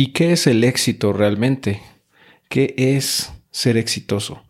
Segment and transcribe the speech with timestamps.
[0.00, 1.82] ¿Y qué es el éxito realmente?
[2.48, 4.44] ¿Qué es ser exitoso?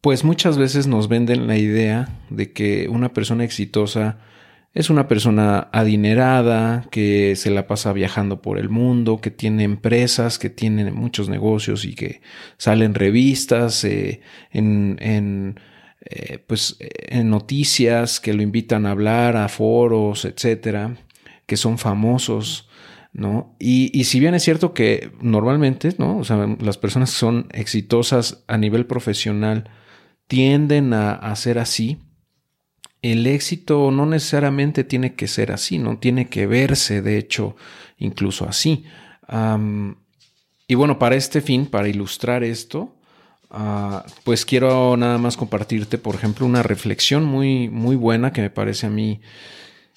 [0.00, 4.18] Pues muchas veces nos venden la idea de que una persona exitosa
[4.74, 10.40] es una persona adinerada, que se la pasa viajando por el mundo, que tiene empresas,
[10.40, 12.22] que tiene muchos negocios y que
[12.56, 15.60] salen revistas, eh, en,
[16.00, 20.96] eh, pues, en noticias, que lo invitan a hablar a foros, etcétera,
[21.46, 22.68] que son famosos.
[23.16, 23.56] ¿No?
[23.58, 26.18] Y, si bien es cierto que normalmente, ¿no?
[26.18, 29.70] O sea, las personas que son exitosas a nivel profesional
[30.26, 31.98] tienden a, ser así,
[33.00, 37.56] el éxito no necesariamente tiene que ser así, no tiene que verse, de hecho,
[37.96, 38.84] incluso así.
[40.68, 42.96] y bueno, para este fin, para ilustrar esto,
[43.50, 48.50] ah, pues quiero nada más compartirte, por ejemplo, una reflexión muy, muy buena que me
[48.50, 49.22] parece a mí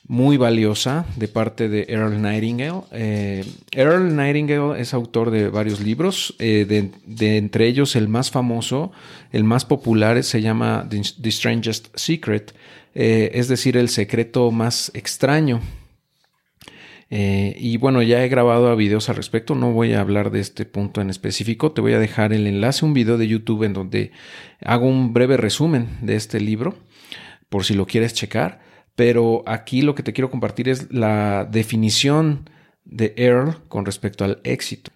[0.10, 2.82] muy valiosa de parte de Earl Nightingale.
[2.92, 8.92] Eh, Earl Nightingale es autor de varios libros, eh, de, entre ellos el más famoso,
[9.32, 12.56] el más popular se llama The, Strangest Secret,
[12.96, 15.62] eh, es decir, el secreto más extraño.
[17.12, 21.02] y bueno, ya he grabado videos al respecto, no voy a hablar de este punto
[21.02, 24.12] en específico, te voy a dejar el enlace, un video de YouTube en donde
[24.66, 26.76] hago un breve resumen de este libro,
[27.50, 28.69] por si lo quieres checar.
[28.96, 32.50] Pero aquí lo que te quiero compartir es la definición
[32.86, 34.92] de Earl con respecto al éxito.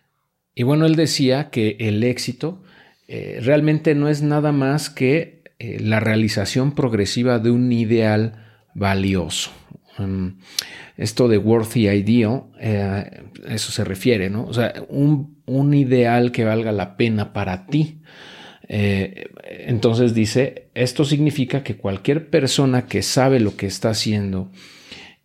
[0.56, 2.64] Y bueno, él decía que el éxito
[3.08, 9.52] eh, realmente no es nada más que eh, la realización progresiva de un ideal valioso.
[9.98, 10.40] Mm,
[10.98, 14.46] esto de worthy ideal, eh, eso se refiere, ¿no?
[14.46, 18.02] O sea, un ideal que valga la pena para ti.
[18.68, 24.52] Eh, entonces dice, esto significa que cualquier persona que sabe lo que está haciendo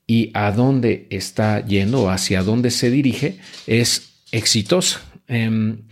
[0.07, 5.01] y a dónde está yendo hacia dónde se dirige es exitosa.
[5.29, 5.83] Em,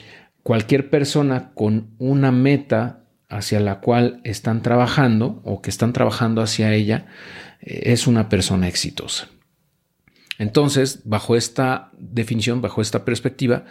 [0.43, 6.73] cualquier persona con una meta hacia la cual están trabajando o que están trabajando hacia
[6.73, 7.07] ella
[7.61, 9.29] eh, es una persona exitosa.
[10.39, 13.65] Entonces, bajo esta definición, bajo esta perspectiva,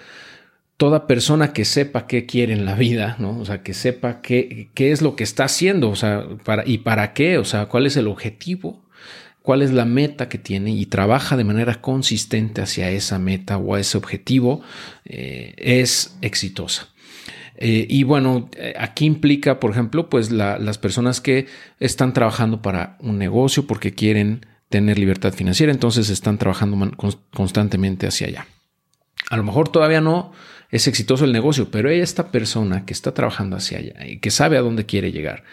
[0.78, 3.40] toda persona que sepa qué quiere en la vida, ¿no?
[3.40, 6.80] O sea, que sepa qué, qué es lo que está haciendo, o sea, para, y
[6.80, 8.84] para qué, o sea, cuál es el objetivo,
[9.42, 13.76] cuál es la meta que tiene y trabaja de manera consistente hacia esa meta o
[13.76, 14.62] a ese objetivo,
[15.06, 16.90] eh, es exitosa.
[17.58, 21.48] Eh, y bueno, aquí implica, por ejemplo, pues las personas que
[21.80, 26.92] están trabajando para un negocio porque quieren tener libertad financiera, entonces están trabajando
[27.34, 28.48] constantemente hacia allá.
[29.30, 30.34] A lo mejor todavía no
[30.70, 34.58] es exitoso el negocio, pero esta persona que está trabajando hacia allá y que sabe
[34.58, 35.44] a dónde quiere llegar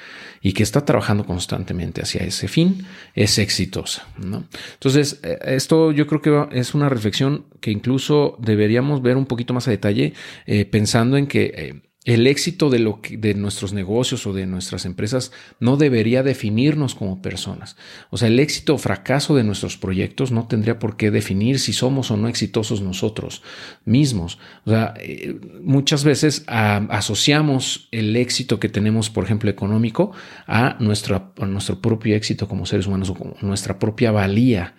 [0.40, 2.84] y que está trabajando constantemente hacia ese fin
[3.14, 4.06] es exitosa.
[4.18, 4.44] ¿no?
[4.74, 9.54] Entonces, eh, esto yo creo que es una reflexión que incluso deberíamos ver un poquito
[9.54, 10.14] más a detalle,
[10.46, 14.86] eh, pensando en que eh, el éxito de, lo de nuestros negocios o de nuestras
[14.86, 15.30] empresas
[15.60, 17.76] no debería definirnos como personas.
[18.10, 21.72] O sea, el éxito o fracaso de nuestros proyectos no tendría por qué definir si
[21.72, 23.42] somos o no exitosos nosotros
[23.84, 24.40] mismos.
[24.64, 30.10] O sea, eh, muchas veces asociamos el éxito que tenemos, por ejemplo, económico,
[30.48, 31.32] a, nuestro
[31.80, 34.74] propio éxito como seres humanos o nuestra propia valía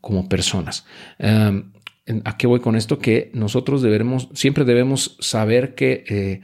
[0.00, 0.86] como personas.
[2.24, 2.98] ¿A qué voy con esto?
[2.98, 6.04] Que nosotros debemos, siempre debemos saber que...
[6.08, 6.40] Eh,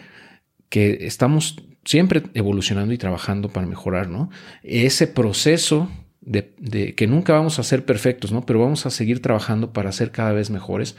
[0.68, 4.30] que estamos siempre evolucionando y trabajando para mejorar, ¿no?
[4.62, 5.88] Ese proceso
[6.20, 8.44] de, que nunca vamos a ser perfectos, ¿no?
[8.44, 10.96] Pero vamos a seguir trabajando para ser cada vez mejores.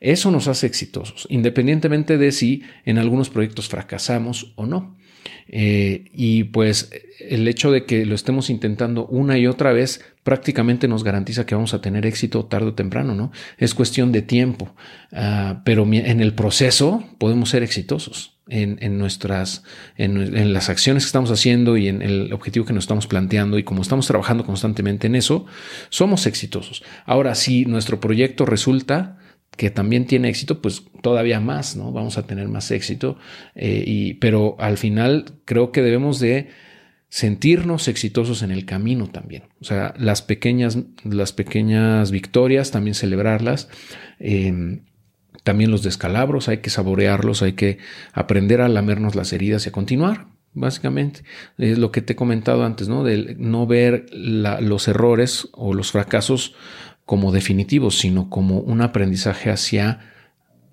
[0.00, 4.96] Eso nos hace exitosos, independientemente de si en algunos proyectos fracasamos o no.
[5.48, 6.90] Eh, y pues
[7.20, 11.54] el hecho de que lo estemos intentando una y otra vez prácticamente nos garantiza que
[11.54, 13.32] vamos a tener éxito tarde o temprano, ¿no?
[13.56, 14.74] Es cuestión de tiempo,
[15.12, 19.62] ah, pero en el proceso podemos ser exitosos en, nuestras,
[19.96, 23.62] en, las acciones que estamos haciendo y en el objetivo que nos estamos planteando y
[23.62, 25.46] como estamos trabajando constantemente en eso,
[25.90, 26.82] somos exitosos.
[27.04, 29.18] Ahora, si nuestro proyecto resulta
[29.58, 31.90] que también tiene éxito, pues todavía más, ¿no?
[31.92, 33.18] Vamos a tener más éxito,
[33.56, 36.48] eh, y, pero al final creo que debemos de
[37.08, 39.42] sentirnos exitosos en el camino también.
[39.60, 43.68] O sea, las pequeñas, las pequeñas victorias, también celebrarlas.
[44.20, 44.80] Eh,
[45.42, 47.78] también los descalabros, hay que saborearlos, hay que
[48.12, 51.22] aprender a lamernos las heridas y a continuar, básicamente.
[51.56, 53.02] Es lo que te he comentado antes, ¿no?
[53.02, 56.54] De no ver los errores o los fracasos
[57.08, 60.00] como definitivos, sino como un aprendizaje hacia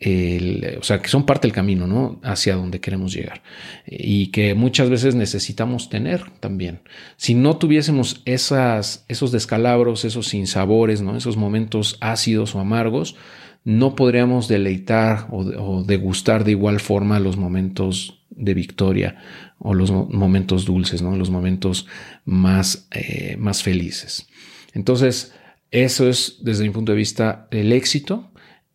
[0.02, 2.20] el, o sea, que son parte del camino, ¿no?
[2.24, 3.42] Hacia donde queremos llegar.
[3.88, 6.82] Y que muchas veces necesitamos tener también.
[7.16, 11.16] Si no tuviésemos esas, esos descalabros, esos sinsabores, ¿no?
[11.16, 13.16] Esos momentos ácidos o amargos,
[13.64, 19.22] no podríamos deleitar o, degustar de igual forma los momentos de victoria
[19.58, 21.16] o los momentos dulces, ¿no?
[21.16, 21.88] los momentos
[22.26, 24.28] más, eh, más felices.
[24.74, 25.34] Entonces,
[25.83, 28.31] eso es desde mi punto de vista el éxito.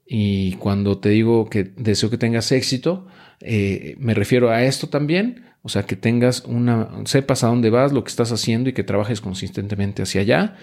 [0.07, 3.07] Y cuando te digo que deseo que tengas éxito,
[3.41, 7.93] eh, me refiero a esto también, o sea, que tengas una, sepas a dónde vas,
[7.93, 10.57] lo que estás haciendo y que trabajes consistentemente hacia allá.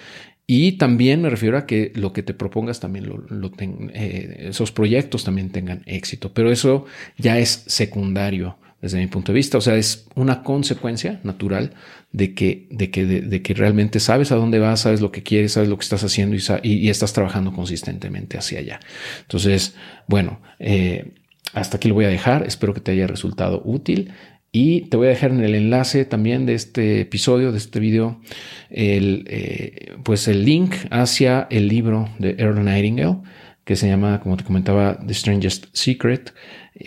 [0.46, 3.52] Y también me refiero a que lo que te propongas también lo,
[3.94, 6.34] eh, esos proyectos también tengan éxito.
[6.34, 6.86] Pero eso
[7.18, 9.58] ya es secundario desde mi punto de vista.
[9.58, 11.74] O sea, es una consecuencia natural
[12.12, 15.54] de que, de que, de, que realmente sabes a dónde vas, sabes lo que quieres,
[15.54, 18.80] sabes lo que estás haciendo y, estás trabajando consistentemente hacia allá.
[19.22, 19.76] Entonces,
[20.08, 21.14] bueno, eh,
[21.54, 22.46] hasta aquí lo voy a dejar.
[22.46, 24.14] Espero que te haya resultado útil.
[24.52, 28.22] Y te voy a dejar en el enlace también de este episodio, de este video,
[28.70, 33.18] el, eh, pues el link hacia el libro de Earl Nightingale,
[33.68, 36.34] que se llama, como te comentaba, The Strangest Secret.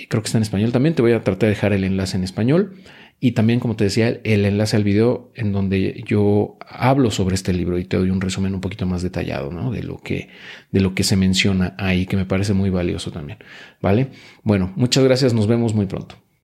[0.09, 0.95] Creo que está en español también.
[0.95, 2.73] Te voy a tratar de dejar el enlace en español.
[3.21, 7.53] Y también, como te decía, el enlace al video en donde yo hablo sobre este
[7.53, 9.71] libro y te doy un resumen un poquito más detallado ¿no?
[9.71, 10.31] de, lo que,
[10.73, 13.41] de lo que se menciona ahí, que me parece muy valioso también.
[13.83, 14.09] ¿Vale?
[14.43, 15.35] Bueno, muchas gracias.
[15.35, 16.17] Nos vemos muy pronto.